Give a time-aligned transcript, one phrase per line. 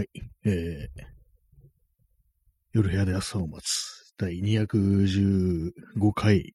[0.00, 0.08] はい。
[0.46, 1.02] えー、
[2.72, 5.72] 夜部屋で朝を待つ第215
[6.16, 6.54] 回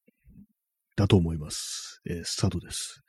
[0.96, 2.02] だと思います。
[2.10, 3.04] えースタートです。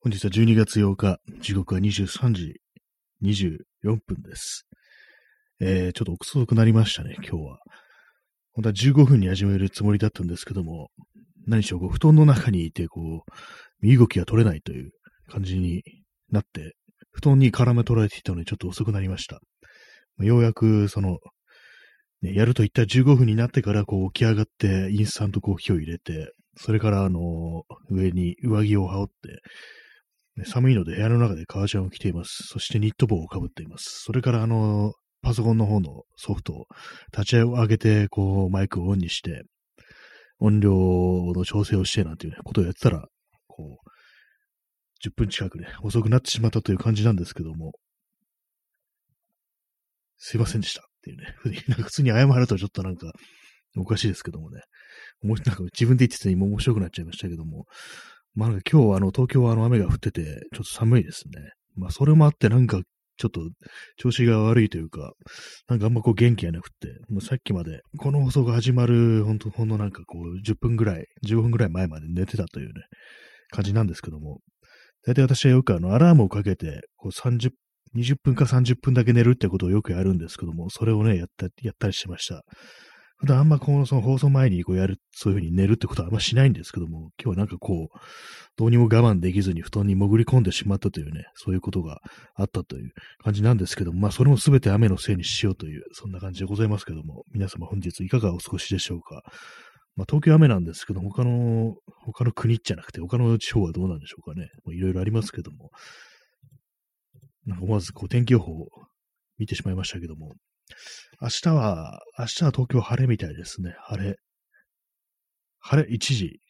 [0.00, 2.60] 本日は12月8日、時刻は23時
[3.22, 4.66] 24分です。
[5.60, 7.58] えー、ちょっと遅くなりましたね、今日は。
[8.54, 10.90] 本当は15分に始めるつもりだったんですけども、
[11.46, 13.32] 何しろこう布団の中にいて、こう、
[13.80, 14.90] 身動きが取れないという
[15.28, 15.84] 感じに
[16.32, 16.74] なって、
[17.12, 19.40] 布団に絡め取られていたのでちょっと遅くなりました。
[20.18, 21.18] ようやく、その、
[22.22, 32.44] ね、やると言った15分になってから、こう起き上がって、インスタントコーヒーを入れて、それから、あの、上に上着を羽織って、寒いので部屋の中で革ジャンを着ています。
[32.44, 34.02] そしてニット帽をかぶっています。
[34.04, 36.66] それから、あの、パソコンの方のソフトを
[37.12, 39.42] 立ち上げて、こう、マイクをオンにして、
[40.38, 43.06] 音量の調整をしてなんていう、ことをやってたら、
[43.46, 43.91] こう、
[45.04, 47.72] 10分近くね、遅くなってしまったという感じなんですけども、
[50.18, 51.34] すいませんでしたっていうね、
[51.68, 53.12] なんか普通に謝るとちょっとなんか、
[53.76, 54.60] おかしいですけどもね、
[55.22, 57.64] もしなんか自分で言ってて今面白くなっちゃいましたけども、
[58.34, 61.50] まあなんか今日はあの東京はあの雨が降ってて、ちょっと寒いですね。
[61.74, 62.82] まあそれもあってなんか
[63.16, 63.40] ちょっと
[63.96, 65.12] 調子が悪いというか、
[65.68, 72.72] なんかあんまこう元気がなくって、もうさっきまでこの放送が始まるほんとほんのなんかこう10分ぐらい、15分ぐらい前まで寝てたというね、
[73.50, 74.40] 感じなんですけども、
[75.06, 77.50] 大体私はよくあのアラームをかけて、こう30
[77.94, 82.42] 20分か30分だけ寝るってことをよくやるんですけども、それをね、やった、やったりしました。
[83.18, 87.98] 普段あんまこのその放送前にこうやる、そういうふうに寝るってことはあんましないんですけども、今日はなんかこう、
[88.56, 92.00] どうにも我慢できずに布団に潜り込んでしまったというね、そういうことが
[92.34, 92.90] あったという
[93.22, 99.22] 感じなんですけども、まあそれもすべて雨のせいにしようという、そんな感じでございますけども、皆様本日いかがお過ごしでしょうか？
[99.96, 104.48] まあ東京雨なんですけど、他の、他の国じゃなくて、他の地方はどうなんでしょうかね。
[104.72, 105.70] いろいろありますけども、
[107.46, 108.68] なんか思わずこう天気予報を
[109.38, 110.32] 見てしまいましたけども、
[111.20, 113.74] 明日は、明日は東京晴れみたいですね。
[113.80, 114.16] 晴れ。
[115.60, 116.40] 晴れ、一時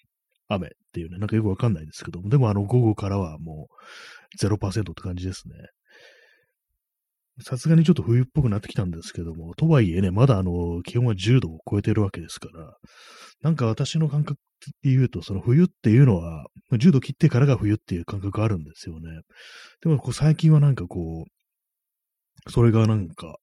[0.48, 3.68] 雨っていうね、なんかよくわかんないですけども、でもあの午後からはも
[4.40, 5.54] う0%って感じですね。
[7.40, 12.76] さすがにちょっと冬っぽくなってきたんですけども、とはいえね、まだあの、気温は10度を超えてるわけですから、
[13.40, 14.38] なんか私の感覚
[14.82, 19.20] で言うと、その冬っていうのは、10度切ってからが冬っていう感覚があるんですよね。
[19.82, 23.36] でもこう最近はなんかこう、それがなんか、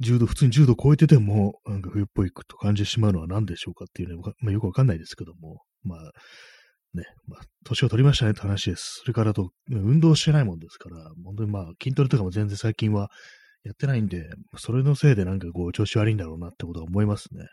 [0.00, 6.12] 10度、普通に10度超えてても、なんか冬っぽいと感じてしまうのは何でしょうかっていうね、まあ、よくわかんないですけども、まあ、
[6.94, 9.00] ね、まあ、年を取りましたねって話です。
[9.00, 13.10] それからと、運動してないもんですから、本当にまあ、筋トレとかも全然最近は
[13.64, 17.46] やってないんで、それのせいでなんかこう、調子悪いんだろうなってことは思いますね。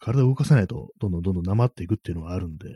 [0.00, 2.68] 体を動かさないと、どんどんどんどんなまっていくっていうのはあるんで、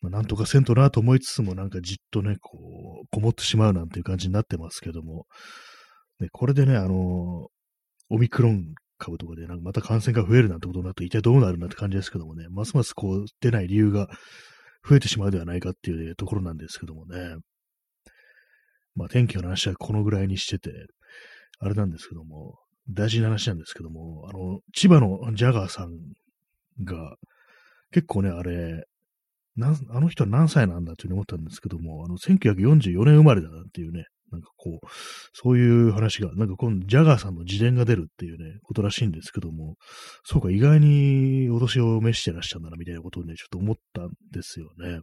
[0.00, 5.26] まあ、なんとかせんとなと思いつつも、なんかじっとね、こう、こもってしまうなんていう感じになってますけども、
[6.20, 7.48] ね、これでね、あの
[8.08, 14.08] オミクロン株とかで、なんかまた感染が増えるなんてことになると、一体どうなるんだって感じですけどもね、ますますこう、出ない理由が
[14.88, 17.36] 増えてしまうではないかっていうところなんですけどもね。
[18.94, 20.70] まあ、天気の話はこのぐらいにしてて、
[21.58, 22.58] あれなんですけども、
[22.88, 25.90] 大事な話なんですけども、あの、千葉のジャガーさん
[26.84, 27.16] が、
[27.90, 28.84] 結構ね、あれ、
[29.56, 34.86] なあの人は何歳なんだというふうに思ったんですけども、あの、1944年生まれだなっていうね、なんかこう、
[35.32, 39.76] そういう話が、なんかこのジャガーさんの自伝が出るっていうね、ことらしいんですけども、
[40.24, 45.00] そうか、意外にお年を召してらっしゃるんだな、みたいなことをね、ちょっと思ったんですよね。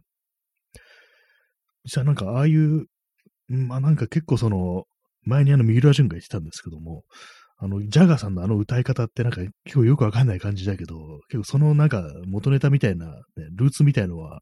[1.84, 2.86] 実際なんか、ああいう、
[3.48, 4.84] まあなんか結構その、
[5.22, 7.04] 前にあの、三浦淳が言ってたんですけども、
[7.56, 13.14] あの、ジャガーさんのあの歌い方ってなんか結構よくわかんない感じだけど、結構そのなんか元ネタみたいな、ね、
[13.52, 14.40] ルーツみたいのは、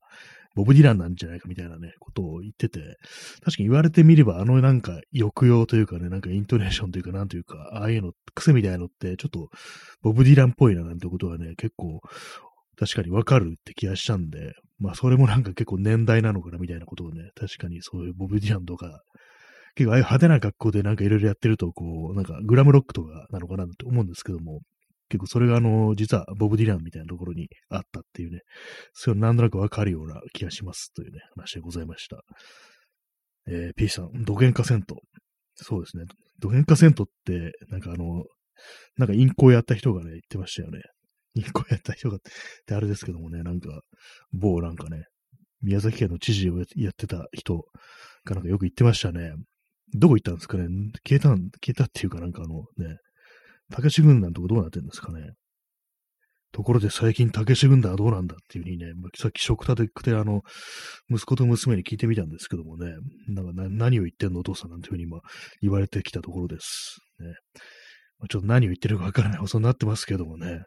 [0.55, 2.99] ボブ・ディランなんじゃないかみたいなね、ことを言ってて、
[3.45, 9.51] 確かに言われてみれば、あのなんか抑揚というかね、なんかイントネーションというか、なんというか、ああいうの、癖みたいなのって、ちょっと
[10.03, 12.01] ボブ・ディランっぽいななんてことはね、結構、
[12.79, 19.03] 確かにわかるって気がしたんで、まあそれもなんか結構年代なのかなみたいなことをね、確かにそういうボブ・ディランとか、
[19.75, 24.61] 結構ああいう派手な格好でなんかいろいろやってると、こう、なんかグラムロックとかなのかなと思うんですけども、
[25.13, 28.41] 結構それがあの、実はボブ・ディランみたいなところにあったっていうね、
[28.95, 32.23] それをなんとなくわかるような気がしますというね、話でございました。
[33.47, 34.97] えー、P さん、土幻化銭湯。
[35.55, 36.05] そうですね。
[36.39, 38.25] 土幻化銭湯って、なんかあの、
[38.97, 40.81] なんか陰行やった人がね、言ってましたよね。
[41.35, 42.19] 陰行やった人がっ
[42.67, 43.69] てあれですけどもね、なんか、
[44.33, 45.05] 某なんかね、
[45.61, 47.67] 宮崎県の知事をやってた人
[48.25, 49.33] がなんかよく言ってましたね。
[49.95, 50.69] どこ行ったんですかね
[51.07, 52.97] 消えたん、消えたっていうかなんかあのね、
[53.71, 55.33] たけし軍団とかどうなってるんですかね
[56.53, 60.43] ところで最近、たけし軍団はどうなんだっていうふうにね、さっき食卓で、あの、
[61.11, 62.93] 息子と娘に聞いてみたんですけどもね、
[63.29, 65.21] なんか何を言ってんのお父さんなんていうふうに今
[65.63, 66.99] 言われてきたところです。
[67.21, 67.33] ね。
[68.29, 70.63] ちょっと何を言ってるかわからない放送になってますけどもね。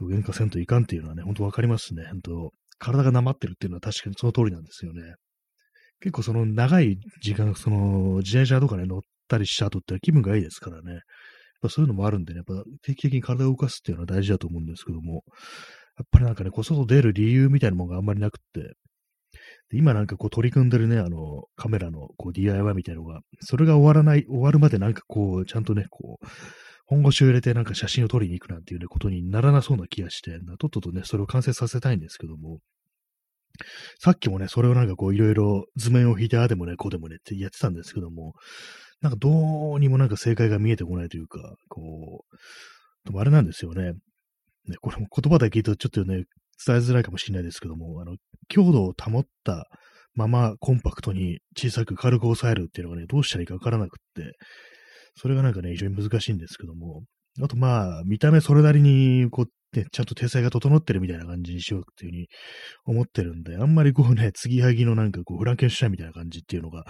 [0.00, 2.04] 喧嘩せんといかんっていうのはね、ほんとわかりますね。
[2.06, 5.02] 本当体がなまってるっていうのは確かにその通りなんですよね。
[6.00, 11.00] 結構その長い時間、その自転車とかね、乗ったりした後って気分がいいですからね。
[11.60, 15.24] ぱそういうのもあるんでね、やっぱ定期的に体を動かすっていうのは大事だと思うんですけども、
[15.98, 18.74] やっぱりなんかね、こう外出る理由みたいなものがあんまりなくって、
[19.72, 26.26] 今なんかこう取り組んでるね、あの、カメラのこう DIY みたいなのが、それが終わらない、終わるまでなんかこう、ちゃんとね、こう、
[26.86, 32.58] 本腰を入れてなんか写真を撮りに行くなんていうね、ことにならなそうな気がして、とっととね、それを完成させたいんですけども、
[33.98, 38.32] さっきもね、それをなんかこういろいろ図面を引いてああでもね、こうでもねってやってたんですけども、
[39.00, 42.36] なんかどうにもなんか正解が見えてこないというか、こう、
[43.06, 43.92] でもあれなんですよね。
[44.68, 46.24] ね、これも言葉だけ聞いるとちょっとね、
[46.64, 48.16] 伝えづらいかもしれないですけども、あの、
[48.48, 49.66] 強度を保った
[50.14, 54.36] ままコンパクトに小さく軽く抑えるっていうのがね、どうしたらいいかわからなくって、
[55.14, 57.02] それがなんかね、非常に難しいんですけども、
[57.42, 62.28] あとまあ、見た目それなりに、こう、ね、ちゃんと体裁が整ってるみたいな感じにしようっていうふうに
[62.86, 66.84] 思ってるんで、あんまりこうね、継ぎはぎのなんかこう、フランケンシュタインみたいな感じっていうのが、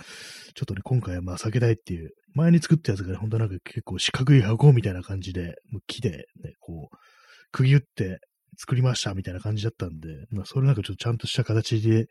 [0.54, 6.96] ちょっとね、今回はまあ避けたいっていう、前に作ったやつがね、ほんとなんか結構四角い箱みたいな感じで、もう木でね、こう、
[7.52, 8.20] 釘打って
[8.58, 12.06] 作りましたみたいな感じだったんで、まあそれなんかちょっとちゃんとした形で、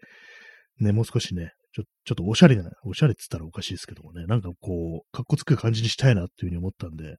[0.80, 7.18] ね、もう少しね、ちょちょっとおしゃれな、おしゃれって言ったらおかしいですけどもね、なんかこう、かっこつく感じにしたいなっていうふうに思ったんで、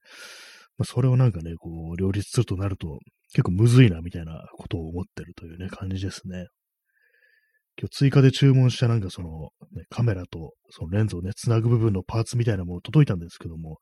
[0.80, 3.00] まあ、それをなんかね、こう、両立するとなると、
[3.34, 6.46] 結構むずいな、みたいなことを思ってるというね、感じですね。
[7.78, 13.76] 今日追加で注文したなんかその、ね、カメラとそのレンズをね、つなぐ部分のパーツみたいなもの届いたんですけども、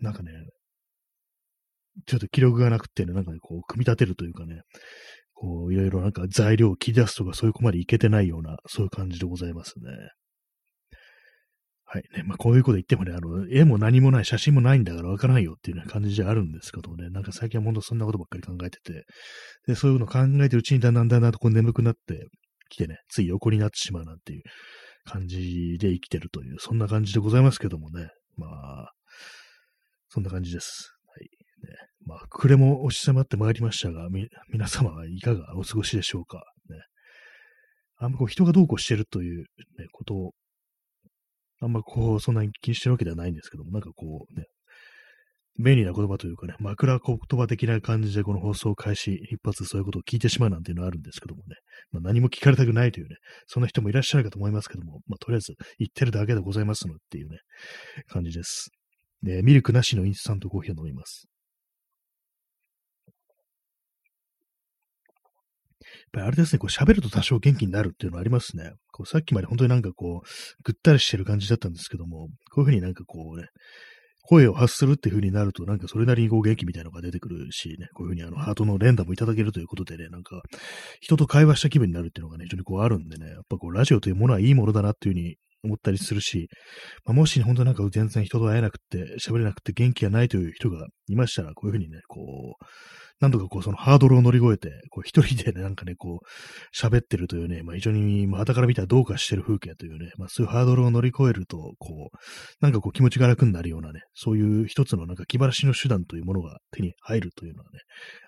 [0.00, 0.30] なんかね、
[2.06, 4.60] ちょっと記録がなくてね、なんか、こう、組み立てるというかね、
[5.34, 9.90] こう、いろいろなんか材料を切り出すとかそういうこまでいけてないような、そういう感じでございますね。
[11.92, 12.22] はいね。
[12.22, 19.04] まあ、こういうこと言ってもね、あの、絵も何もない、写真もないんだからわからないよっていう、ね、感じじゃあるんですけどね、なんか最近は本当そんなことばっかり考えてて、
[19.66, 22.28] で、そういうの考えてるうちにだんだんだんだんとこう眠くなって
[22.70, 24.42] きてね、つい横になってしまうなんていう
[25.04, 28.08] 感じで生きてるという、そんな感じでございますけどもね。
[28.38, 28.92] まあ、
[30.08, 30.94] そんな感じです。
[31.06, 31.24] はい。
[31.70, 36.38] ね、まあ、暮れも押し迫ってまいりましたが、み、皆様はいかがお過ごしでしょうか。
[36.70, 36.80] ね。
[37.98, 39.40] あんまこう人がどうこうしてるという、
[39.78, 40.32] ね、ことを
[41.62, 44.46] あんまこう、そんなに気にしてるわけではないんですけども、なんかこうね、
[45.60, 51.56] 便利な言葉というかね、枕言葉的な感じでこの放送開始一発そういうことを聞いてしまうなんていうのはあるんですけどもね、
[51.92, 53.16] まあ、何も聞かれたくないというね、
[53.46, 57.38] そんな人もいらっしゃるかと思いますけども、まあ、とりあえず言ってるだけでございますのっていうね、
[58.08, 58.70] 感じです。
[59.22, 61.28] で、ミルクなしのインスタントコーヒーを飲みます。
[66.12, 68.72] ぱりあれですね、こう喋ると多少元気になるっていうのはありますね。
[68.92, 70.28] こうさっきまで本当になんかこう、
[70.62, 73.48] ぐったりしてる感じだったんですけども、こういうふうになんかこうね、
[74.24, 80.42] 声を発するっていう風になると、なんかそれなりにこう元気みたいなのが出てくるしね、こういう風にあのハートの連打もいただけるということでね、なんか
[81.00, 86.48] 人と会話した気分になるっていうのがね、非常にこうあるんでね、やっぱこうラジオというものはいいものだなっていう風に思ったりするし、
[87.04, 92.64] まあ、もし本当なんか全然人と会えなくて、喋れなくて元気がないという人がいましたら、こういう風にね、こう、
[93.20, 102.16] なんとかこう、そのハードルを乗り越えて、こう、一人でね、なんかね、こう、喋ってるというね、まあ、非常に、まあ、から見たらどうかしてる風景というね、まあ、そういうハードルを乗り越えると、こう、
[102.60, 107.78] なんかこう、気持ちが楽になるようなね、そういう一つのなんか気晴らしの手段というものが手に入るというのはね、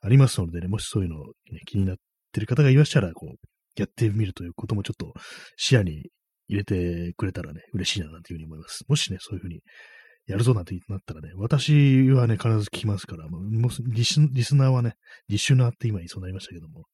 [0.03, 1.25] ありますのでね、もしそういうの、ね、
[1.67, 1.97] 気になっ
[2.33, 3.37] てる方がいらっしゃら、こう、
[3.77, 5.13] やってみるということもちょっと
[5.57, 6.05] 視野に
[6.49, 8.85] 入れてくれたらね、嬉しいななんていうふうに思います。
[8.89, 9.61] もしね、そういうふうに
[10.27, 13.43] やるぞなんてなったらね、私はね、必ず聞きますから、もう
[13.93, 14.95] リスリスナーはね、
[15.29, 16.85] リシュナーって今言いそうになりましたけども、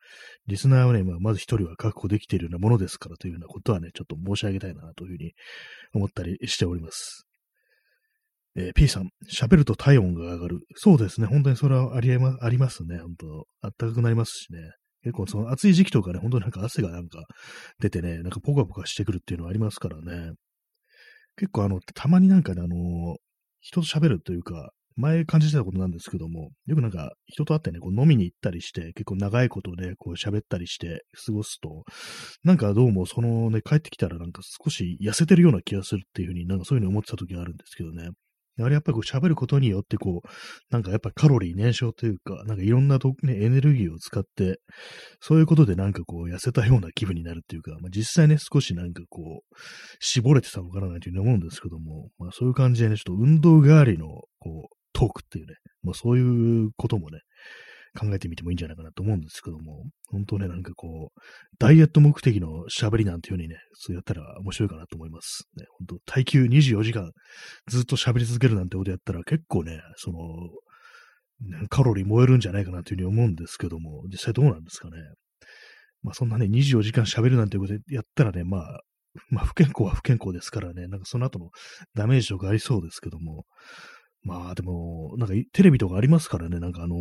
[0.46, 5.32] リスナーはね、まあ、まず一人は確保できているようなものですからというようなことはね、ちょっと申し上げたいなというふうに
[5.94, 7.26] 思ったりしております。
[8.56, 10.58] えー、P さん、喋ると体温が上がる。
[10.74, 14.58] そうですね、本当にそれはありまありますね、本当あったかくなりますしね。
[15.02, 17.24] 結構その暑い時期とかね、本当になんか汗がなんか
[17.80, 20.32] 出てね、なんかポカポカしてくるっていうのはありますからね。
[21.36, 23.16] 結構あの、たまになんかね、あの、
[23.60, 31.84] 人と喋るというか、前感じてたことなんですけども、よくなんか人と会ってね、こう飲みに行ったりして、結構長いことでこう喋ったりして過ごすと、
[32.44, 38.10] なんかどうもそのね、帰ってきたらなんか少し痩せてるような気がするっていうふうになんかそういうふうに思ってた時があるんですけどね。
[38.58, 40.28] あれやっぱりこう喋ることによってこう、
[40.70, 44.60] なんかやっぱカロリー燃焼というか、なんかいろんなと、ね、エネルギーを使って、
[45.20, 49.56] そういうことでなんかこう痩せたような気分になるっていうか、まあ、実際ね、少しなんかこう、
[50.00, 54.06] 絞れてたのからないというふうに思うんですけども、まあそういう感じでね、ちょっと運動代わりの
[54.38, 57.20] こう、トークっていうね、まあそういうこともね、
[57.98, 61.20] 考えてみてもいいんじゃないかなと思うんですけども、本当ね、なんかこう、
[61.58, 65.44] ダイエット目的の喋りなんていう風にね、そうやったら面白いかなと思います。
[65.56, 67.10] ね、本当耐久24時間
[67.66, 70.18] ずっと喋り続けるなんてことやったら結構ね、その、
[71.68, 74.96] カロリー燃えるんじゃないかなというふうに思うんですけども、実際どうなんですかね。
[76.02, 78.80] まあそんなね、24時間喋るなんてことやったらね、まあ、
[79.30, 81.50] まあ不健康は不健康ですからね、なんかその後の
[81.94, 83.44] ダメージとかありそうですけども、
[84.22, 86.96] まあでも、なんかテレビとかありますからね、なんかあの、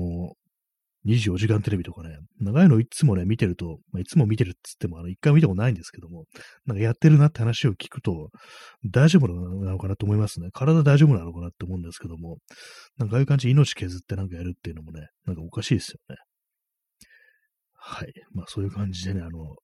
[1.05, 6.25] 24時間テレビとかね、長いのいつもね、見てると、まあ、いつも見てるっつっても、あの、一回見たことないんですけども、
[6.65, 8.29] なんかやってるなって話を聞くと、
[8.85, 10.49] 大丈夫なのかなと思いますね。
[10.51, 12.37] 体大丈夫なのかなって思うんですけども、
[12.97, 16.15] なんかああいう感じ命削ってなんかやるっていうのもね、なんかおかしいですよね。
[17.75, 18.13] はい。
[18.33, 19.55] まあそういう感じでね、あの、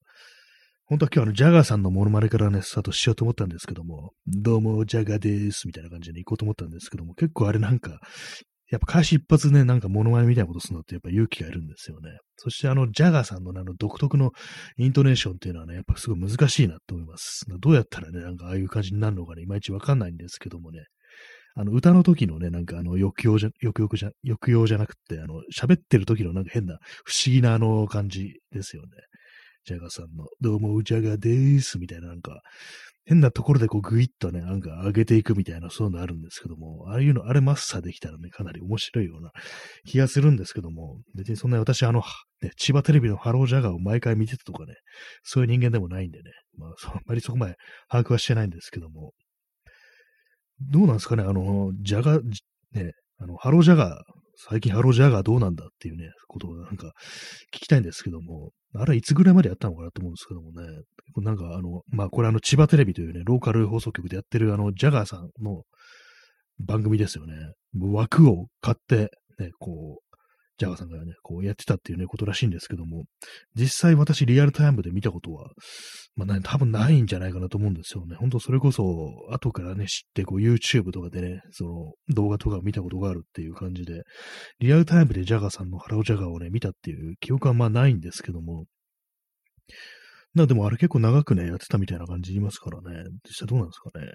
[0.87, 7.99] 本当は今日あの、ジャガーさんのモノマネからね、スタートしようと思ったんですけども、どうも、ジャガーです、みたいな感じで行こうと思ったんですけども、結構あれなんか、
[8.75, 12.17] やっぱ開始一発ね、なんか物まねみたいなことするのってやっぱ勇気がいるんですよね。
[12.35, 14.31] そしてあの、ジャガーさんのあの独特の
[14.77, 17.45] イントネーションっていうのはね、やっぱすごい難しいなと思います。
[17.59, 20.85] どうやったらね、なんかああいう感じになるのかね、いまいちわかんないんですけどもね。
[21.57, 28.89] あの、歌の時のね、なんかあの、抑揚じゃ、抑揚じゃ、抑揚じゃなくて、あの、喋ってる時のなんか変な、不思議なあの感じですよね。
[29.65, 32.41] ジャガさんの、どうも、ジャガーでーす、みたいななんか、
[33.05, 39.31] 変なところでこうグイッとね、なんか上げていくみたいなそういうのあるんですけども、ああいうの、あれマスターできたらね、かなり面白いような
[39.87, 42.03] 気がするんですけども、別にそんな私あの、
[42.41, 44.75] ね、千葉テレビのハロージャガーを毎回見てたとかね、
[45.23, 47.55] そういう人間でもないんでね、まあ、あんまりそこまで
[47.89, 49.13] 把握はしてないんですけども、
[50.61, 54.01] どうなんですかね、あの、ジャガ、ね、あの、ハロージャガー、
[54.37, 56.91] 最近ハロージャガーどうなんだっていうね、ことをなんか
[57.53, 60.67] 聞きたいんですけども、あれいつぐらいまでやったのかなと思うんですけどもね、
[61.17, 65.63] なんかあの、まあこれあの千葉テレビというね、ローカル放送局でやってるあの、ジャガーさんの
[66.59, 67.33] 番組ですよね。
[67.79, 70.04] 枠を買って、ね、こう、
[70.57, 73.05] ジャガーさんがね、こうやってたっていうね、ことらしいんですけども、
[73.55, 75.49] 実際私リアルタイムで見たことは、
[76.15, 78.15] まあ、ね、多分ないんじゃないかなと思うんですよね。
[78.15, 78.83] 本当それこそ、
[79.31, 84.03] 後からね、知って、こう YouTube とかでね、その動画とかを見たことがあるっていう感じで、
[84.59, 88.65] リアルタイムでジャガーさんのハロージャガーをね、見たっていう記憶はまあないんですけども、
[90.35, 93.03] な、でもあれ結構長くね、やってたみたいな感じ言いますからね。
[93.27, 94.05] 実際どうなんですかね。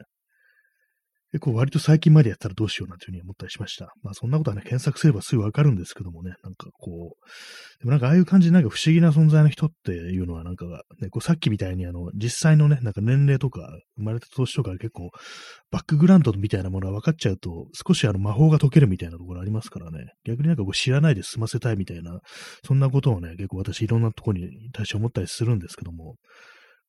[1.33, 3.93] 結構割と最近までやったらどうしようなんていうふうに思ったりしました。
[4.03, 10.67] まあそんなことはね、検索すればすぐわかるんですけどもね、なんかこう、でもなんかああいう感じでなんか不思議な存在の人っていうのはなんか
[11.01, 13.61] ね、こうさっきみたいにあの、実際のね、なんか年齢とか、
[13.97, 15.11] 生まれた年とか結構、
[15.71, 22.21] バックグラウンドみたいなものが分かっちゃうと、少しあの魔法が解けるみたいなところありますからね、逆になんかこう知らないで済ませたいみたいな、
[22.67, 26.17] そんなことをね、結構私いろんなところに対して思ったりするんですけども、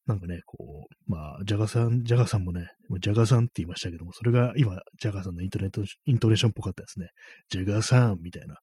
[0.08, 7.10] なんかね、こう、まあ、ジャガさん、ジャガさんもね、ジャガさんって言いましたけども、それが今、ジャガさんのイントネット、イントネーションっぽかったですね。
[7.50, 8.56] ジャガさんみたいな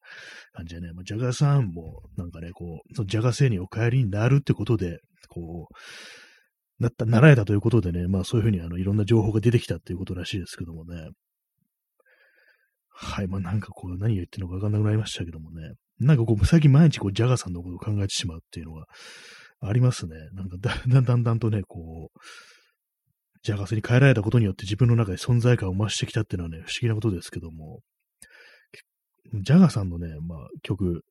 [0.52, 11.10] 感じでね、まあ、ジャガさんも、なんかね、こう、そのジャガ星にお帰りになるってことで、こう、なった、習えたということでね、まあそういうふうにあの、いろんな情報が出てきたっていうことらしいですけどもね。
[12.88, 15.74] はい、まあなんかこう、何を言ってるのかわかんなくなりましたけどもね。
[16.00, 18.86] なんかこう、最近毎日こう、ジャガさんのことを考えてしまうっていうのが、
[19.60, 20.16] ありますね。
[20.32, 22.18] なんかだん だんだんだんとね、こう、
[23.42, 27.80] ジャガスに変えられたことによって自分の中で存在感を増してきたっていうのはね、不思議なことですけども、
[29.42, 31.04] ジャガさんのね、まあ、曲、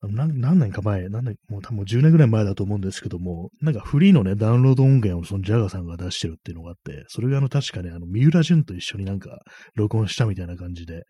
[0.00, 9.40] 何何年か前、何年、もう多分10年ぐらい前だと思うんですけども、なんかフリーのね、ダウンロード音源をそのジャガさんが出してるっていうのがあって、それがあの確かね、あの、三浦淳と一緒になんか
[9.74, 11.02] 録音したみたいな感じで、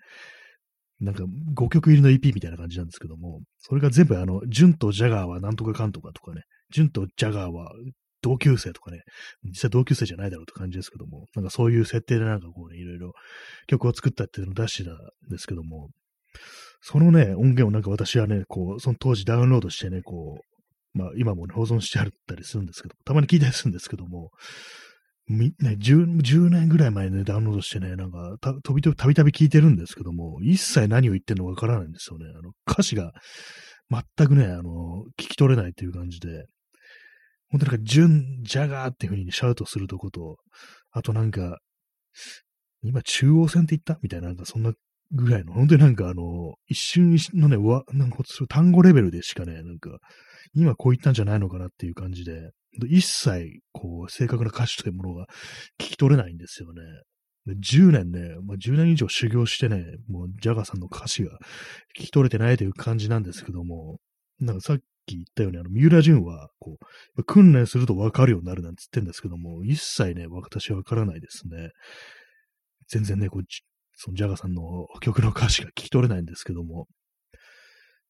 [1.01, 1.25] なんか
[1.55, 7.73] 5曲入りの EP みたいな感じなんですけども、それが全部あの、ジュンとジャガーはなんとかかんとかとかね、ジュンとジャガーは
[8.21, 9.03] 同級生とかね、
[9.45, 13.13] 実際同級生じゃないだろうって感じですけども、なんかそういう設定でなんかこうね、いろいろ
[13.67, 14.97] 曲を作ったっていうのを出してたん
[15.31, 15.91] ですけども、
[16.81, 20.41] そのね、音源をなんか私はね、こう、その当時ダウンロードしてね、こ
[20.95, 24.31] う、まあ今も、ね、保存してあったりするんですけど、たまに聞いたりするんですけども、
[25.29, 32.27] ね、10, 10年ぐらい前ね、ダウンロードしてね、なんか、た、飛び飛び、たびたび聞いてるんですけども、一切何を言ってるのかわからないんですよね。
[32.35, 33.13] あの、歌詞が、
[33.91, 36.47] 全くね、あの、聞き取れないっていう感じで、
[37.51, 40.37] 本当なんか、ジュン、ジャガーっていう風にシャウトするとこと、
[40.93, 41.59] あとなんか、
[42.83, 43.99] 今中央線って言った？
[44.03, 44.73] みたいな、なんかそんな
[45.13, 48.19] ぐらいの、本当になんかあの、一瞬のね、わ、なんか
[48.49, 49.99] 単語レベルでしかね、なんか、
[50.55, 52.51] 今こう言ったんじゃないのかなっていう感じで、
[52.87, 55.27] 一切、こう、正確な歌詞というものが
[55.79, 56.83] 聞き取れないんですよね。
[57.47, 61.39] 10年ね、まあ、10年以上修行してね、もうジャガーさんの歌詞が
[61.99, 63.99] 聞き取れてないという感じなんですけども、
[64.39, 66.77] なんかさっき言ったように、あの、三浦淳は、こ
[67.17, 71.71] う、訓練すると分かるようになるなんて言ってんですけども、一切ね、私は分からないですね。
[72.89, 73.43] 全然ね、こう、
[73.95, 76.87] そのジャガーさんの曲の歌詞が聞き取れないんですけども、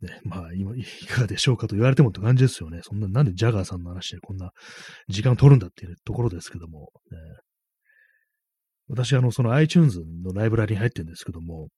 [0.01, 2.81] ね、まあ、今、いかがでしょうかと言われてもって感じですよね。
[2.83, 4.51] そんな、なんでジャガーさんの話でこんな
[5.09, 7.19] 時間を取るんだっていうところですけども、ね、
[8.89, 11.69] 私、あの、その iTunes のライブラリに入ってるんですけども、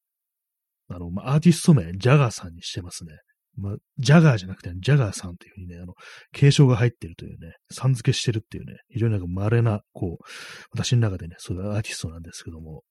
[0.88, 3.18] あの、まあ、アーティスト名、ジャガーさんにしてますね。
[3.56, 5.94] まあ、ジャガーじゃなくて、ジャガーさんっていうふうにね、あの、
[6.32, 10.24] 継承が入ってるというね、さん付けしてるっていうね、非常になんか稀な、こう、
[10.72, 12.82] 私の中でね、そういうアーティストなんですけども、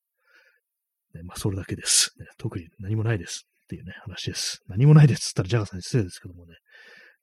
[1.14, 2.26] ね、まあ、それだけです、ね。
[2.38, 4.64] 特に何もないですっていうね、話です。
[4.68, 6.56] 何もないですって言ったらジャガーさんに失礼ですけどもね、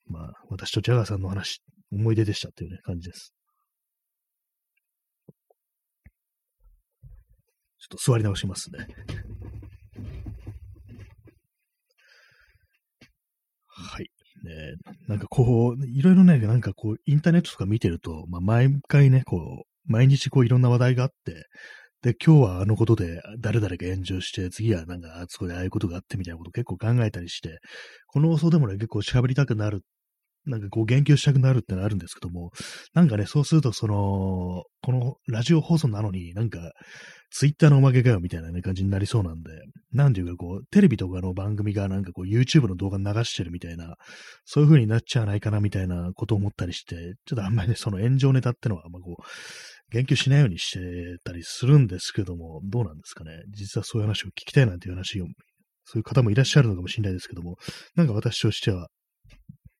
[0.06, 1.60] まあ、私とジャガーさんの話、
[1.90, 3.34] 思い出でしたっていうね、感じです。
[7.78, 8.86] ちょっと座り直しますね。
[13.66, 14.10] はい。
[14.44, 14.74] ね、
[15.08, 21.46] なんかこう、いろいろね、なんかこう、インターネットとか見てると、まあ、毎回ね、こう、毎日こういろんな話題があって、
[22.06, 27.58] で、今日はあのことで誰々が炎上して、次はなんかあそこでああいうことがあってみたいなことを結構考えたりして、
[28.06, 29.82] この放送でもね、結構喋りたくなる
[30.46, 32.52] なんかこう言及したくなるってのあるんですけども、
[32.94, 36.70] なんかね、そうするとその、このラジオ放送なのになんか、
[37.30, 39.50] ツイッターのおまけかよみたいな、ね、感じになりそうなんで、
[39.92, 43.96] なんていうかこう、テレビとかの番組がなんかこう YouTube の動画流してるみたいな、
[44.44, 49.22] そういう風になっちゃわないかなみたいなことを思ったりして、ちょっとあんまりね、その炎上ネタってのは、まこう、
[49.92, 50.80] 言及しないようにして
[51.24, 53.42] たりするんですけども、どうなんですかね？
[53.50, 55.26] 実はそういう話を聞きたいなんていう話を、
[55.84, 57.56] そういう方もいらっしゃるのかもしれないですけども、
[57.94, 58.88] なんか私としては、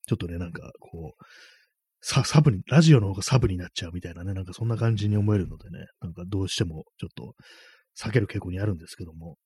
[0.07, 1.25] ちょっとね、なんかこう、
[2.01, 7.35] ササブに、ラジオの方がサブになっちゃうみたいなね、なんかそんな感じに思えるのでね、なんかどうしてもちょっと
[8.01, 9.37] 避ける傾向にあるんですけども。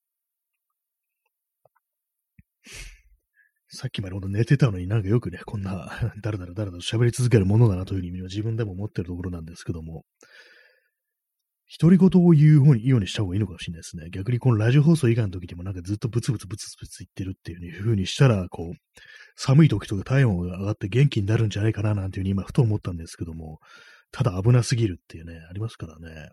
[3.73, 5.88] さっきまでほんと寝てたのになんかよくね、こんな、
[6.21, 10.02] だらだらだらだら喋り続けるものだなというふうに自分でも思ってるところなんですけども、
[11.79, 14.11] 独り言を言う方にようにした方がいいのかもしれないですね。
[14.11, 18.75] 逆にこのラジオ放送以外の時でもなんかずっとブツブツブツブツ言ってるっていう風にしたら、こう、
[19.37, 23.61] 寒い時とか体温が上がって元気になるんじゃないかななんていうふうに今ふと思ったんですけども、
[24.11, 26.31] ただ危なすぎるっていうね、ありますからね。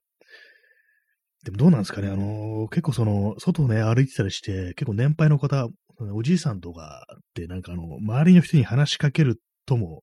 [1.43, 5.67] でもどうなんですかね、あのー、結構その、外をね、歩いてたりして、結構年配の方、
[6.13, 10.01] おじいさんとかってなんかあの、周りの人に話しかけるとも、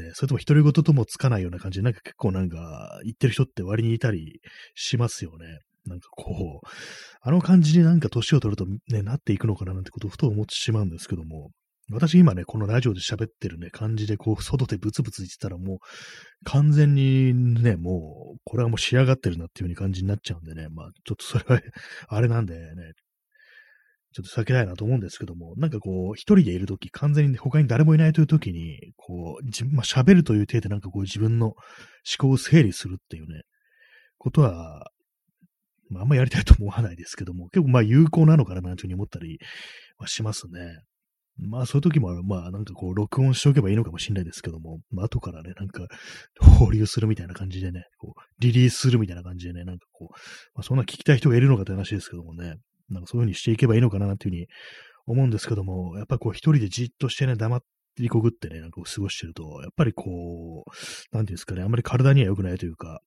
[0.00, 4.40] ね、それとも独り言ともつかないような感じで、なんか結構なんか言ってる人って割にいたり
[4.74, 5.60] しますよね。
[5.86, 6.68] なんかこう、
[7.22, 11.50] あの感じになんか年を取るとね、なっていくのかななんてことをふと思ってしまうんですけども、
[11.92, 15.78] 私今ね、このラジオで喋ってるね、感じでこう、外でブツブツ言ってたらもう、
[16.44, 21.60] 完全にね、もう、これはもう仕上がってるなっていう風に感じになっちゃうんでね、まあ、ちょっとそれは
[22.08, 22.92] あれなんでね、
[24.12, 31.56] ちょっと避けたいなと思うんですけども、なんかこう、一人でいるとき、完全に他に誰もいないというときに、こう、自分、まあ、喋るという体でなんかこう自分の思
[32.18, 33.42] 考を整理するっていうね、
[34.18, 34.90] ことは、
[35.90, 39.38] まあ、あんまやりたいと思わないですけども、結構まあ有効なのかななんていうふうに思ったり
[39.98, 40.78] はしますね。
[41.38, 45.86] まあそういう時も、まあなんかこう録音しておけばいいのかもしれないですけども、まあ後からね、なんか
[46.58, 50.14] 放流するみたいな感じでね、こうリリースするみたいな感じでね、なんかこう、
[50.54, 52.56] まあそんな聞きたい人がいるのかって話ですけどもね、
[52.90, 54.46] なんかそういう風にしていけばいいのかなっていうふうに
[55.06, 57.66] 思うんですけども、やっぱこう一人でじっとしてね、黙って
[57.98, 63.00] りこぐってね、なんか過ごしてると、やっぱりこう、なんていうんですかね、あんまり体には良くないというか、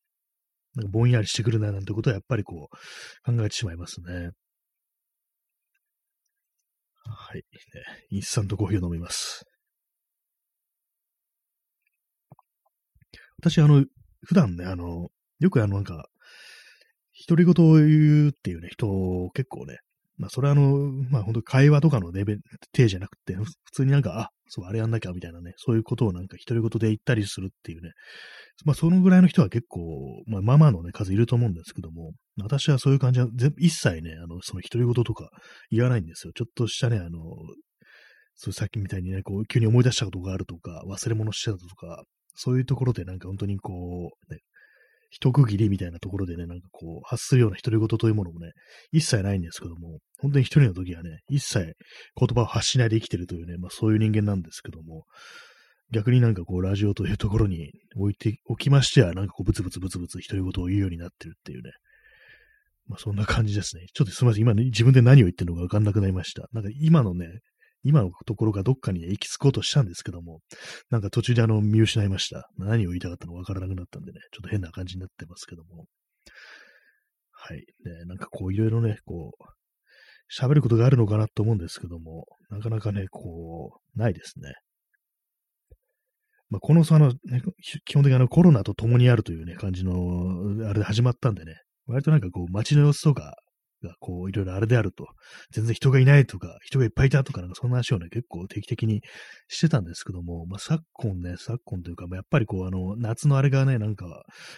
[0.75, 4.31] なんかぼんやりしてくるななんてことはやっぱりこう考えてしまいますね。
[7.05, 7.37] はい。
[7.37, 7.43] ね、
[8.09, 9.45] インスタントコーヒーを飲みます。
[13.39, 13.83] 私、あの、
[14.25, 16.07] 普段ね、あの、よくあの、なんか、
[17.27, 19.77] 独り言を言うっていうね、人結構ね、
[20.17, 27.91] まあ、それはあの、まあ、本当会話とかのレベル、手じゃなくて、普通になんか、あ、そう、あれやんなきゃみたいなね、そういうことをなんか独り言で言ったりするっていうね、
[28.63, 29.79] まあ、そのぐらいの人は結構、
[30.27, 35.29] まあ、ママのね、数いると思うんですけども、私はそういう感じは、一切ね、あの、その独り言とか
[35.71, 36.33] 言わないんですよ。
[36.33, 37.19] ちょっとしたね、あの、
[38.35, 42.03] そうさっきみたいにね、こう、急に思い出したことがあるとか、忘れ物してたとか、
[42.35, 44.39] そういうところでなんか本当にこう、ね、
[45.13, 48.51] 一区切りみたいなところでね、なんかこう、発するような独り言というものもね、
[48.91, 51.75] 一切ないんですけども、本当に一人の時はね、一切
[52.15, 55.03] 言葉を発しないで生きてるというね、まあそういう人間なんですけども、
[55.91, 61.69] 逆になんかこう、ラジオというところに置いておきましては、なんかこう、ブツブツブツブツ独り言を言うようになってるっていうね。
[62.87, 63.85] まあそんな感じですね。
[63.93, 64.41] ちょっとすみません。
[64.41, 66.47] 今ね、自分で何を言ってるのかわかんなくなりました。
[66.53, 67.27] なんか今のね、
[67.83, 70.39] 今のところがどっかに、行き着こうとしたんですけども、
[70.89, 72.49] なんか途中であの見失いました。
[72.57, 75.85] 何を言いたかったのかわからなくなったんでね、ちょっと変な感じになってますけども。
[77.31, 77.57] はい。
[77.57, 79.43] ね、なんかこういろいろね、こう、
[80.33, 84.53] 喋ることがあるのかなと思うんですけども、なかなかね、こう、ないですね。
[86.49, 87.41] まあ、このその、ね、
[87.85, 91.55] 基本的にあのコロナと共にあるというね、感じの、あれで始まったんでね、
[91.87, 93.35] 割となんかこう街の様子とか
[93.83, 95.07] が、こう、いろいろあれであると、
[95.51, 99.01] 全然人がいないとか、人がいっぱいいたとか、なんかそんな話をね、結構定期的に
[99.47, 104.05] してたんですけども、まあ、昨今ね、昨今というか、まあ、やっぱりこう、あの、夏のあれがね、なんか、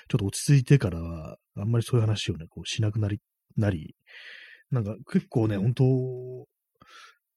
[0.10, 3.20] ちょっと落ち着いてからは、あんまりそういう話をね、こう、しなくなり、
[3.58, 3.96] なり、
[4.72, 5.84] なんか結構ね、本当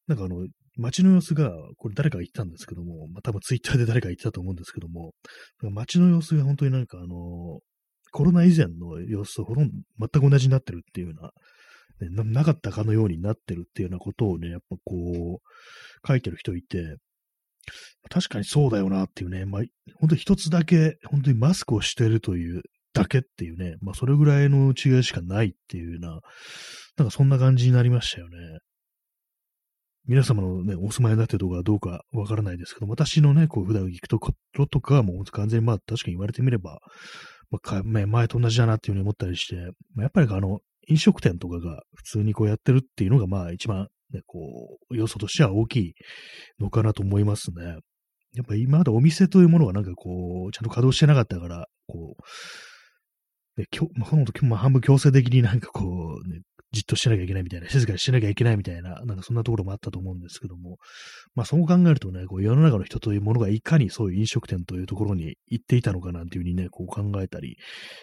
[0.09, 0.47] なんかあの、
[0.77, 5.13] 街の様子が、これ誰かが言ったんですけども、まあ、多分ツイッターで誰かが言ってたと思うんですけども、
[5.63, 7.61] 街の様子が本当になんかあの、
[8.11, 11.31] コロナ以前の様子とほとんど全く同じになってるっていうような、
[12.01, 16.97] ねな、かったかのようになってるっていうようなことをね、やっぱこう、書いてる人いて、
[18.11, 19.63] 確かにそうだよなっていうね、まあ、
[19.97, 26.21] 本当に一つだけ、本当にマスクをしてるというだけっていうね、まあ、それぐらいの違いしかないっていうような、
[26.97, 28.59] なんかそんな感じになりましたよね。
[30.07, 36.81] 皆様のね、お住まいになってるとこはどうかわからないですけど、私のね、こう普段行くところとかはもう完全にまあ確かに言われてみれば、
[37.51, 45.95] まあ、前と同じだなっていうふうに思ったりして、ま、やっぱりあの、飲食店とかが普通にこうやってるっていうのがまあ一番ね、こう、要素としては大きい
[46.59, 47.79] のかなと思いますね。
[48.35, 55.85] やっぱ今までお店というものがなんかこう、ちゃんと稼働してなかったから、こう、ね、きょまあ、ほんと、まあ、半分強制的になんかこ
[56.25, 56.41] う、ね、
[56.73, 60.79] じっとしなきゃいけないみたいな、静かにしなきゃいけないみたいな、なんかそんなところもあったと思うんですけども、
[61.35, 67.57] まあそう考えるとね、こう世の中の人というものがいかにそういう飲食店というところに行っていたのかなんていうふうにね、こう考えたり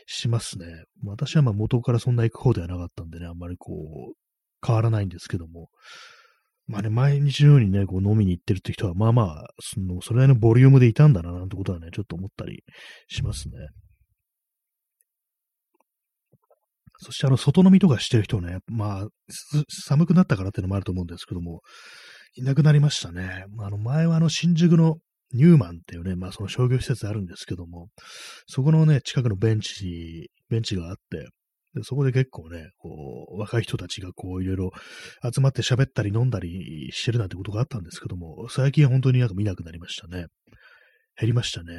[0.08, 0.65] しますね。
[1.04, 4.13] 私はまあ元からそんな行く方ではなかったんでね、あんまりこう、
[4.65, 5.69] 変わらないんですけども、
[6.67, 12.63] まあね、毎日のようにね、こう飲みに行ってるって人は、まあまあ、その、それなりのボリュームでいたんだな、なんてことはね、ちょっと思ったり
[13.08, 13.56] しますね。
[16.99, 19.08] そしてあの、外飲みとかしてる人ね、まあ、
[19.69, 21.62] 寒くなったからっていうのもあると思うんですけども、
[22.36, 23.45] いなくなりましたね。
[23.60, 24.97] あの、前はあの、新宿の
[25.34, 27.89] ニューマンっていうね、まあその商業施設あるんですけども、
[28.47, 31.27] そこのね、近くのベンチ、ベンチがあって、
[31.73, 34.71] でそこで結構ね、こう、若い人たちがこう、いろいろ
[35.34, 40.27] 集まって喋ったり飲んだりしてるなんてことがあったんですけども、最近は本当になんか見なくなりましたね。
[41.19, 41.73] 減りましたね。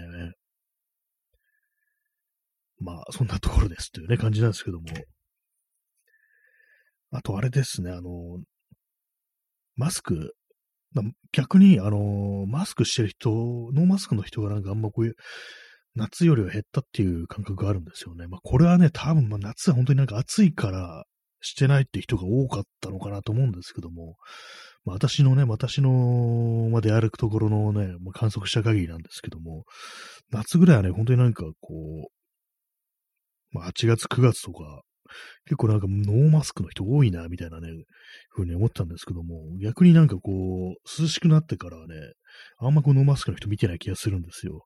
[2.78, 4.84] まあ、そんなところですというね、感じなんですけども。
[7.10, 8.40] あと、あれですね、あの、
[9.76, 10.34] マスク、
[11.32, 15.14] 逆に、あの、マスクしてる人、ノーマスクの人がなんかあんまこういう、
[15.94, 18.26] 夏よりは減ったっていう感覚があるんですよね。
[18.26, 21.04] まあ、これはね、多分、まあ、夏は本当になんか暑いから
[21.40, 24.16] してないって人が多かったのかなと思うんですけども、
[24.84, 29.64] まあ、私のね、私のまで歩くところのね、まあ、観測した限りなんですけども、
[30.30, 31.72] 夏ぐらいはね、本当になんかこ
[32.08, 32.15] う、
[33.58, 34.82] まあ、8月、9月とか、
[35.44, 37.68] 結構なんかノーマスクの人多いな、みたいなね、
[38.30, 41.94] ふうに思ったんですけども、逆になんかこう、涼しくなってからはね、
[42.58, 44.64] あんまこうノーマスクの人見てない気がするんですよ。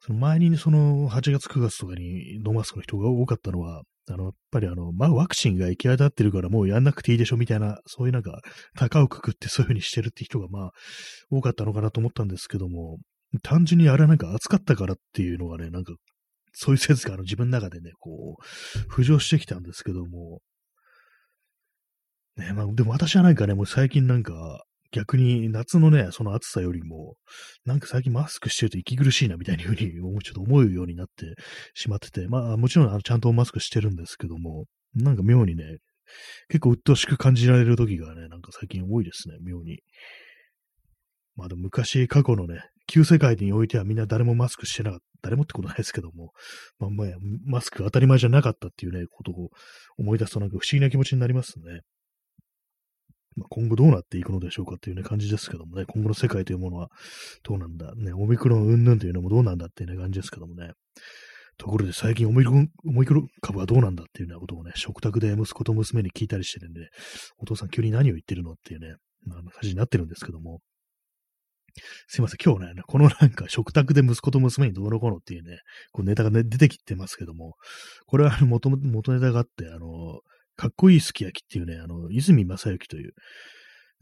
[0.00, 8.40] その前にその8月9月とかにノーマスクの人が多かったのは、あの、やっぱりあの、まあ、ワクチンが行き渡ってるからもうやんなくていいでしょみたいな、そういうなんか、
[8.76, 10.70] 高をくくってそういう風にしてるって人がまあ、
[11.30, 12.98] 多かったのかなと思ったんですけども、
[13.42, 15.94] 単純にあれなんか暑かったからっていうのがね、なんか
[16.54, 20.40] そういう説があの自分の中でね、こう、浮上してきたんですけども、
[22.36, 27.16] ね、まあ、でも私はなんかね、もう最近なんか、逆に夏のね、その暑さよりも、
[27.64, 29.76] なんか最近マスクしてると息苦しいなみたいにふうに
[30.22, 31.34] ちょっと思うようになって
[31.74, 35.78] しまってて、まあもちろんあのちゃんとマスクしてるんですけども、なんか妙にね、
[36.48, 39.80] 結構鬱陶しく感じられる時がね、なんか最近多いですね、妙に。
[41.36, 45.04] まあでも昔、過去のね、旧世界においてはみんな誰もマスクしてなかった。
[45.24, 46.32] 誰もってことないですけども、
[46.78, 47.08] まあ、まあ、
[47.46, 49.48] マスク当たり前じゃなかったっていうね、ことを
[49.96, 51.80] 思い出すとなんか不思議な気持ちになりますね。
[53.36, 56.88] まあ、今後どうなっていくのでしょうかっていうね、感じですけどもね、今後の世界というものは
[57.42, 60.72] どうなんだ、ね、オミクロン云々というのもどうなんだっていうね、感じですけどもね。
[61.56, 66.88] ところで最近オミクロン、オミクロン株はどうなんだっていうようなことをね、食卓で息子と娘に聞いたりしてるんで、
[67.38, 68.96] お父さん急に何を言ってるのっていうね、
[69.54, 70.60] 話になってるんですけども、
[72.06, 75.58] すいません、今日ね、このなんか食卓で息子と娘にどうのこうのっていうね、
[75.92, 77.54] こうネタが、ね、出てきてますけども、
[78.06, 80.20] これは元元ネタがあって、あの、
[80.56, 83.12] かっこいいすき焼きっていうね、あの、泉正幸という、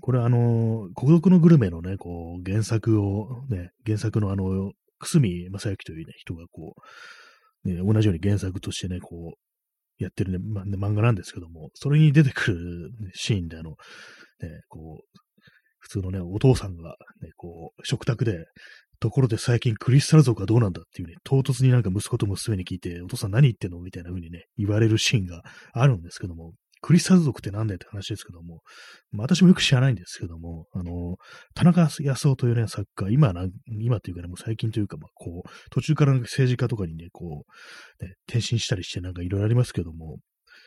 [0.01, 6.75] これはあの、孤独のグルメのね、こう、原作を、ね、原作のあの、くすみ正幸というね、人がこ
[7.65, 10.39] う、ね、同じように原作としてね、こう、やってるね、
[10.77, 13.71] 漫画なんですけども、それに出てくる、シーンであの、
[14.41, 15.19] ね、こう、
[15.83, 18.47] 普通のね、お父さんが、ね、こう、食卓で、
[19.01, 25.43] ところで最近クリスタル族はどうなんだっていうね、唐突になんか息子と娘に聞いて、お父さん何言ってんのみたいな風にね、言われるシーンが
[25.73, 28.61] あるんですけども、クリスタル族って何だよって話ですけども、
[29.13, 31.17] まあ、私もよく知らないんですけども、あの、
[31.55, 33.47] 田中康夫というね、作家、今な、
[33.81, 37.45] 今っていうかね、もう最近というか、まあ、こう、途中から政治家とかにね、こ
[38.01, 40.19] う、ね、転身したりしてなんかいろいろありますけども、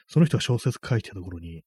[0.08, 1.64] その人が小説書いてたところに、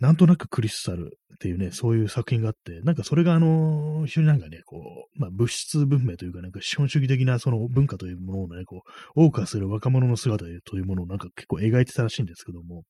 [0.00, 4.76] なんとなくクリスタルっていうね、そういう作品があって、なんかそれがあの、非常になんかね、こ
[5.16, 8.82] う、まあ物質文明というか、なんか資本主義的なその文化というものをね、こ
[9.16, 12.84] う、謳歌する若者の姿というものをなんか結構描いてたらしいんですけども、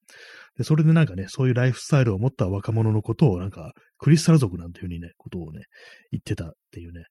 [0.58, 5.62] で、それでなんかね、そういうライフスタイルを持った若者のことをなんか、クリスタル族なんていうふうにね、ことをね、
[6.12, 7.04] 言ってたっていうね、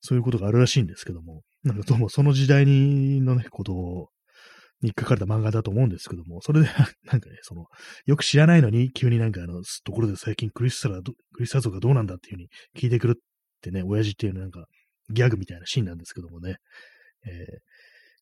[0.00, 4.08] そういうことがあるらしいんですけども、なんかどうもその時代にのね、ことを
[4.82, 6.66] に書かれた漫画だと思うんですけども、それで、
[7.04, 7.66] なんかね、その、
[8.04, 13.20] よく知らないのに、急になんかあの、ところで最近クリスタルクリスタル族がどうなんだっていうふうに聞いてくるっ
[13.60, 14.66] てね、親父っていうのなんか、
[15.10, 16.56] ギャグみたいなシーンなんですけどもね、
[17.26, 17.58] えー、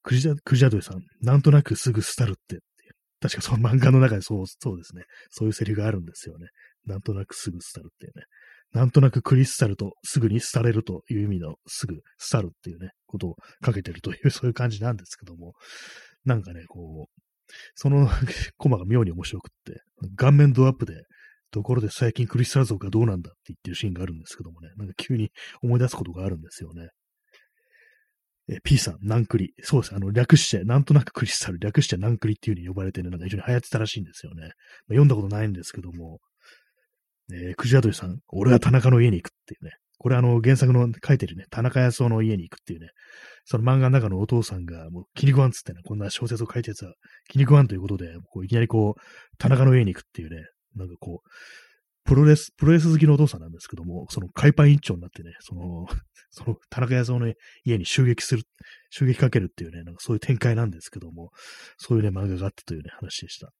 [0.02, 2.60] クジャ、クジャドイさん、なんとなくすぐスタルって
[3.24, 5.04] 確かその漫画の中でそう、そうですね。
[5.30, 6.48] そういうセリフがあるんですよね。
[6.84, 8.24] なんとなくすぐスタルっていうね。
[8.72, 15.54] なんとなくクリスタルとすぐに廃れるという意味のすぐ廃るっていうね、ことをかけてるという、そういう感じなんですけども、
[16.24, 17.22] なんかね、こう、
[17.74, 18.08] その
[18.56, 19.82] コマが妙に面白くって、
[20.16, 21.04] 顔面ドアップで、
[21.50, 25.30] ところで最近クリスタル族がどうなんだって言ってるシーンがあるんですけどもね、なんか急に
[25.62, 26.88] 思い出すことがあるんですよね。
[28.48, 29.54] え P さん、ナンクリ。
[29.62, 29.94] そうです。
[29.94, 34.42] あの、略して、なんとなくクリスタル、略してナンクリっていう風に呼ばれてね、なんか非常に流行ってたらしいんですよね。
[34.42, 34.50] まあ、
[34.88, 36.18] 読んだことないんですけども、
[37.32, 39.70] えー、クジラドリさん、俺は田中の家に行くっていうね。
[39.98, 42.88] これあの、原作の書いてるね、田中康夫の家に行くっていうね、
[43.44, 46.94] その漫画の中のお父さんが、もう気に食わんつってね、こんな小説を書いたやつは
[47.28, 49.00] 気に食わんということで、こういきなりこう、
[49.38, 50.37] 田中の家に行くっていうね、
[50.76, 51.28] なんかこう、
[52.04, 55.87] プロレス、プロレス好きのお父さんなんですけども、その海パン一丁になってね、その、
[56.30, 57.33] その田中康夫の
[57.64, 58.42] 家に襲撃する、
[58.90, 61.30] 襲撃かけるっていうね、なんかそういう展開なんですけども、
[61.78, 63.52] そういうね、漫画があったというね、話でした。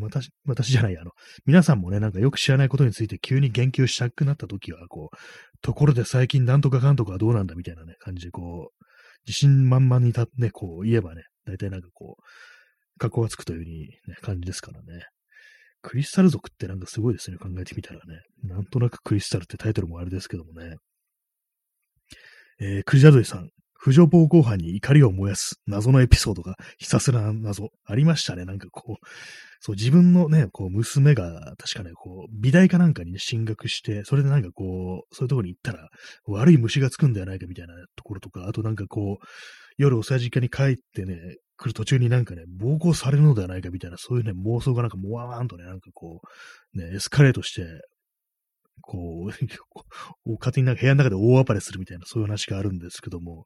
[0.00, 1.12] 私、私じゃない、あの、
[1.46, 5.16] 皆さんもね、なんかよく知らないことについて急に言及したくなった時は、こう、
[5.60, 8.84] ところで最近なんとかかんとかはどうなんだみたいなね、感じで、こう、
[9.26, 12.22] 自信満々にたね、こう言えばね、大体なんかこう、
[12.98, 15.04] 格好がつくというふうに、ね、感じですからね。
[15.82, 18.22] クリスタル族ってなんかすごいですね、考えてみたらね。
[18.42, 20.76] なんとなくクリスタルってタイトルもあれですけどもね。
[22.60, 23.50] えー、クリジャドイさん、
[23.84, 28.46] 不助暴行犯に怒りを燃やす謎のエピソードがひたすら謎ありましたね。
[28.46, 29.06] なんかこう、
[29.60, 35.90] そう自分のね、こう娘が確かね、こう美大かなんかに、ね、進学して、それでなんかこう、そういうところに行ったら
[36.26, 39.24] 悪い虫がつくんではないかみたいなところとか、あとなんかこう、
[39.76, 41.18] 夜おさじかに帰ってね、
[41.58, 46.22] 来る途中になんかね、暴行されるのではないかみたいな、そういうね、妄想がなんかもわーんとね、なんかこ
[46.74, 47.66] う、ね、エスカレートして、
[48.80, 49.30] こ
[50.26, 53.44] う、勝手になんか部屋の中で大暴れするみたいな、そういう話があるんですけども、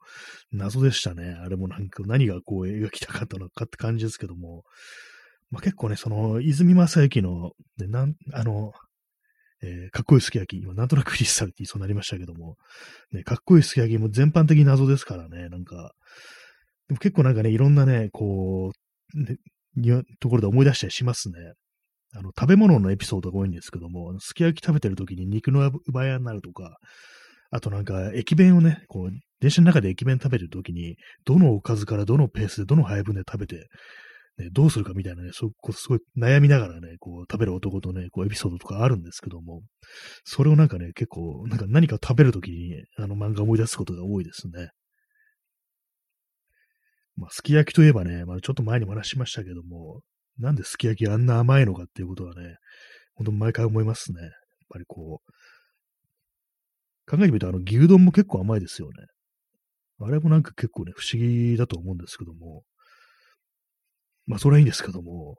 [0.53, 1.37] 謎でしたね。
[1.45, 4.65] あれもなんか何がこう描きたかったのかって感じですけども、
[5.51, 8.73] まあ、結構ね、その、泉正幸の、ね、なん、あの、
[9.63, 12.57] えー、かっこいいすき焼き、今なんとなくクリスタルって言いそうになりましたけども、
[13.13, 15.93] ね、かっこいいすき焼きも全般的に謎ですからね、なんか、
[16.89, 18.73] でも結構なんかね、いろんなね、こ
[19.15, 19.37] う、ね、
[20.21, 21.39] ところで思い出したりしますね。
[22.15, 26.79] あの、食べ物のエピソードが多いんですけども、すき焼き食べてる時に肉の奪い合いになるとか、
[27.51, 33.69] あとなんか、駅弁をね、こう、電車の中で駅弁食べてる時に、どのおかずからどのペースでどの配分で食べて、
[34.39, 39.63] ね、どうするかみたいなね、そこすごい悩みながらね、こう、食べる男とね、こう、エピソードとかあるんですけども、
[40.25, 44.71] それをなんかね、結構、なんか何か食べるときに、あの漫画思い出すことが多いですね。
[47.17, 50.03] まあ、すき焼きといえばね、まあ、ちょっと前にも話しましたけども、
[50.39, 52.57] なんですき焼きあんな甘いのかっていうことはね、
[53.15, 54.23] ほんと毎回思いますね。
[54.23, 54.31] やっ
[54.71, 55.33] ぱりこう、
[57.11, 59.07] 考えてみると、あの、牛丼も結構甘いですよね。
[60.01, 62.63] あれもなんか結構ね、不思議だと思うんですけども、
[64.27, 65.37] まあ、それはいいんですけども、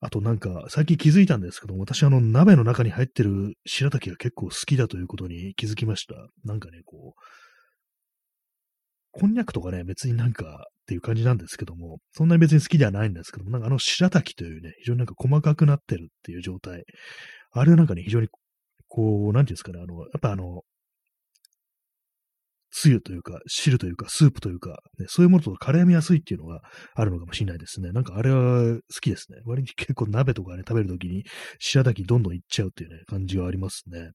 [0.00, 6.14] あとなんか、最近気づいたんですけども、私あの、鍋の中に入ってる白滝が結構好きだということに気づきました。
[6.44, 7.20] なんかね、こう、
[9.12, 16.84] こんにゃくとかね、別になんかっていう感じなんですけども、そんなに別に好きではないんですけども、なんかあの白滝というね、非常になんか細かくなってるっていう状態。
[17.52, 18.28] あれはなんかね、非常に
[18.88, 20.62] こう、なんていうんですかね、あの、やっぱあの、
[22.70, 26.60] つゆというか、汁というか、スープというか、ね、そういうものと絡みやすいっていうのが
[26.94, 27.92] あるのかもしれないですね。
[27.92, 29.38] なんかあれは好きですね。
[29.44, 31.24] 割に結構鍋とかね、食べるときに
[31.58, 34.12] 白滝どんどんいっちゃうっていうね、感じはありますね。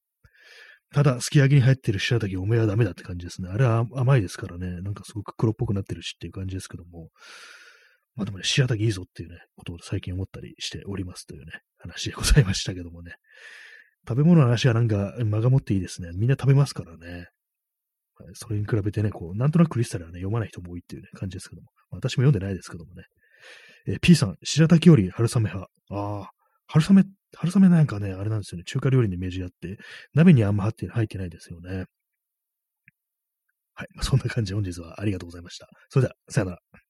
[0.94, 3.50] ただ、すき焼きに入ってる白滝おめえはダメだって感じですね。
[3.52, 7.10] あれは甘いですからね、なんかすごく黒っぽくなってるしっていう感じですけども、
[8.16, 13.16] まあでもね、白滝いいぞっていうね、ことを最近思ったりしておりますというね、話でございましたけどもね。
[14.08, 16.12] 食べ物の話はなんか間が持っていいですね。
[16.14, 17.28] みんな食べますからね。
[18.34, 21.70] それに比べてね、こう、なんとなくクリスタルはね、読まない人も多いっていうね、感じですけども。
[21.90, 23.04] 私も読んでないですけどもね。
[23.88, 25.70] えー、P さん、白滝より春雨派。
[25.90, 26.30] ああ、
[26.68, 27.04] 春雨、
[27.38, 28.64] 春雨なんかね、あれなんですよね。
[28.66, 29.78] 中華料理のイメージがあって、
[30.14, 31.86] 鍋にあんま入って入ってないですよね。
[33.76, 33.88] はい。
[34.02, 35.68] そんな感じで本日はありがとうございました。
[35.90, 36.83] それでは、さよなら。